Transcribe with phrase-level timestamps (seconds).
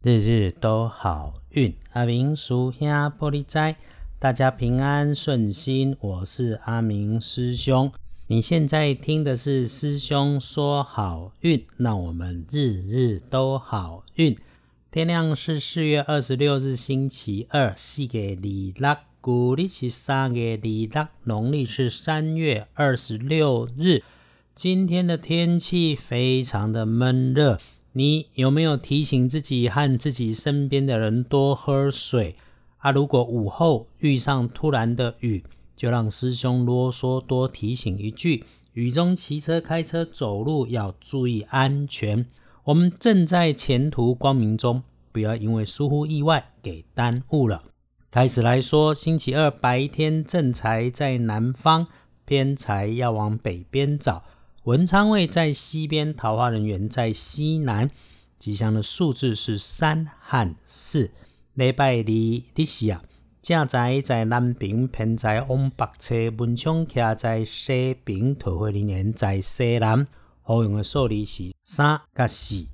[0.00, 3.74] 日日都好运，阿明叔兄玻璃斋，
[4.20, 5.96] 大家平安顺心。
[5.98, 7.90] 我是阿明师兄，
[8.28, 14.38] 你现在听的是师兄说好运，那我们日日都好运。
[14.92, 24.04] 天亮是四月二十六日星期二，四月二六，古历是三月二六，农历是三月二十六日。
[24.54, 27.58] 今天的天气非常的闷热。
[27.98, 32.36] 你有没有提醒自己和自己身边的人多喝水
[32.76, 32.92] 啊？
[32.92, 35.42] 如果午后遇上突然的雨，
[35.74, 38.44] 就让师兄啰嗦多提醒一句：
[38.74, 42.24] 雨中骑车、开车、走路要注意安全。
[42.62, 47.64] 我们正在前途光明中，不要因为疏忽意外给耽误了。
[48.12, 51.84] 开始来说，星期二白天正财在南方，
[52.24, 54.22] 偏财要往北边找。
[54.68, 57.90] 文昌位在西边，桃花人员在西南，
[58.38, 61.10] 吉祥的数字是三和四。
[61.54, 63.00] 礼拜二日时啊，
[63.40, 70.06] 正财在南边，偏财往北侧，文昌徛在西边，桃花人员在西南。
[70.42, 72.66] 好用的数字是三跟四。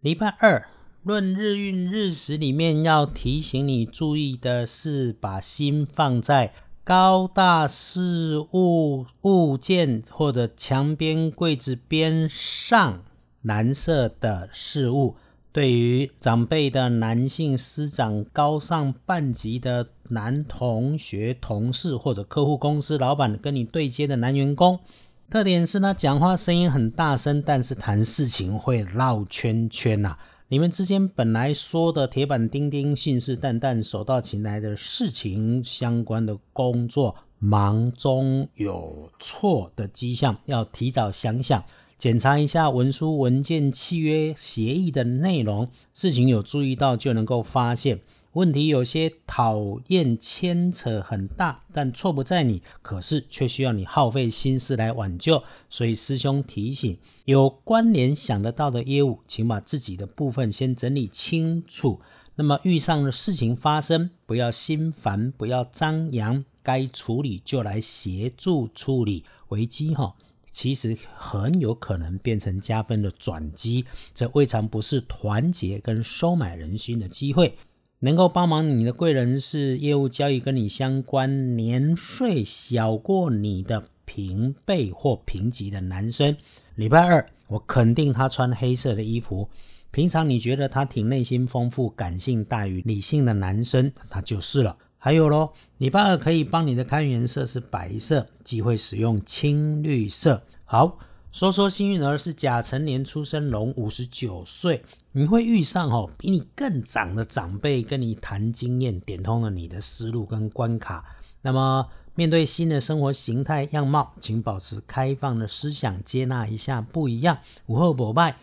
[0.00, 0.66] 礼拜二
[1.02, 6.54] 论日运日时里面要提醒你注意的是，把心放在。
[6.88, 13.02] 高大事物物件或者墙边柜子边上
[13.42, 15.14] 蓝色的事物，
[15.52, 24.80] 对于长辈的男性师长、高上半级的男同学、同事或者客户、公司老板跟你对接的男员工，
[25.28, 30.16] 特点是他讲话声音很大声，但是谈事情会绕圈圈呐。
[30.50, 41.62] 你们之间本来说的铁板钉钉、信誓旦旦、手到擒来的事情相关的工作，忙中有错的迹象，要提早想想，
[41.98, 48.00] 检查一下文书、文件、契约、协议的内容，事情有注意到就能够发现。
[48.38, 55.42] 问题有些讨厌牵扯很大，但错不在你，可是却需要你耗费心思来挽救。
[55.68, 62.00] 所以师兄提醒，有关联想得到的业务，请把自己的部分先整理清楚。
[62.36, 69.92] 那么遇上的事情发生，不要心烦，不要张扬，该处理就来协助处理危机。
[69.96, 70.14] 哈，
[70.52, 73.84] 其实很有可能变成加分的转机，
[74.14, 77.58] 这未尝不是团结跟收买人心的机会。
[78.00, 86.36] 能够帮忙你的贵人是业务交易跟你相关、年岁小过你的平辈或平级的男生。
[86.76, 89.48] 礼拜二，我肯定他穿黑色的衣服。
[89.90, 94.76] 平常你觉得他挺内心丰富、感性大于理性的男生，他就是了。
[94.96, 100.42] 还有咯，礼拜二可以帮你的开运色是白色，忌会使用青绿色。
[100.64, 100.98] 好，
[101.30, 104.82] 说说幸运儿是甲辰年出生龙，五十九岁。
[105.12, 111.04] 你会遇上哦，比你更长的长辈跟你谈经验，点通了你的思路跟关卡。
[111.42, 117.38] 那么面对新的生活形态样貌，请保持开放的思想，接纳一下不一样。
[117.66, 118.36] 午后膜拜，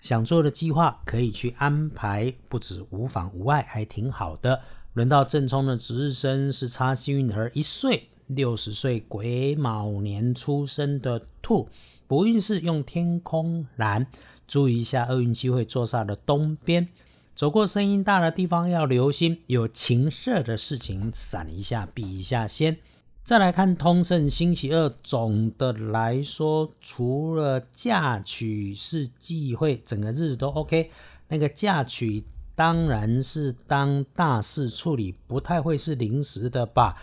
[0.00, 4.60] 想做的计划可以去安排，不止无妨无碍，还挺好的。
[4.94, 11.68] 轮到正冲的值日生是差幸运儿一岁，六十岁癸卯年出生的兔，
[12.10, 14.04] 不运势用天空蓝。
[14.48, 16.88] 注意一下，厄运机会坐煞的东边，
[17.36, 22.76] 走过声音大的地方要留心，有情色的事情闪一下，避一下先。
[23.22, 30.90] 再来看通胜星期二，总的来说，除了嫁娶是忌讳，整个日子都 OK。
[31.28, 32.24] 那个嫁娶
[32.56, 36.96] 当然是当大事处理，不太会是临时的吧？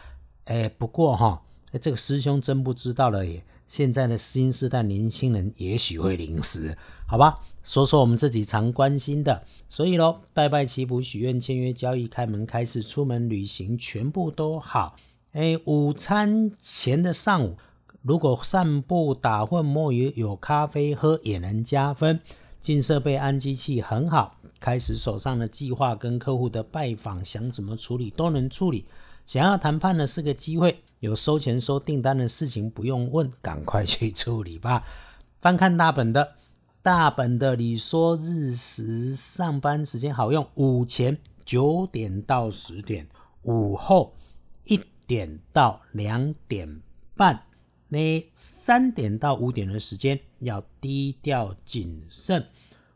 [0.44, 1.44] 哎，不过哈，
[1.80, 3.46] 这个师兄真不知道了耶。
[3.68, 7.40] 现在的新时代年轻人也许会零食，好吧？
[7.64, 14.96] 说说我们自己常关心的，所以咯，拜拜祈福、许愿、签约、交易、开门、开始、出门旅行，全部都好。
[15.34, 17.58] 哎，午餐前的上午，
[18.02, 22.22] 如果散步、打混、摸鱼，有咖啡喝也能加分。
[22.62, 28.86] 进设备、安机器很好，开始手上的计划跟客户的拜访，想怎么处理都能处理。
[29.28, 30.80] 想要谈判的是个机会。
[31.00, 34.84] 有收钱收订单的事情不用问，赶快去处理吧。
[35.38, 36.36] 翻看大本的，
[36.82, 43.08] 大本的你说日时上班时间好用，午前九点到十点，
[43.44, 44.16] 午后
[44.64, 46.82] 一点到两点
[47.16, 47.44] 半，
[47.90, 52.44] 那三点到五点的时间要低调谨慎。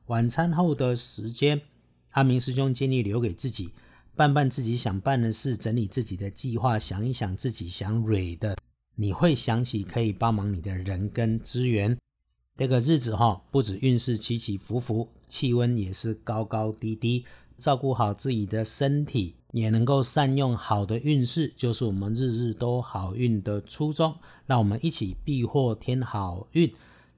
[0.08, 1.62] 晚餐后的时间，
[2.12, 3.70] 阿明师兄建议留给自己。
[4.16, 8.58] 办办自己想办的事，整理自己的计划，想一想自己想蕊的，
[8.96, 11.98] 你会想起可以帮忙你的人跟资源。
[12.58, 17.26] 这个日子哈，不止运势起起伏伏，气温也是高高低低。
[17.58, 24.16] 照顾好自己的身体，也能够善用好的运势，就是我们日日都好运的初衷。
[24.48, 26.72] 让我们一起避祸添好运。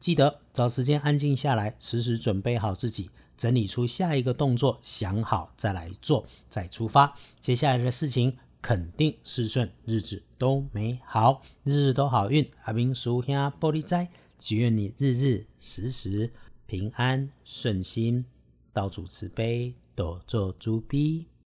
[0.03, 7.15] 记得找时间安静下来，时时准备好自己，整理出下一个动作，想好再来做，再出发。
[7.39, 12.51] 接下来的事情肯定事顺，日子都美好，日日都好运。
[12.65, 16.33] 阿明叔兄玻璃斋，祈愿你日日时时
[16.65, 18.25] 平安顺心，
[18.73, 21.27] 道主慈悲，多做诸逼。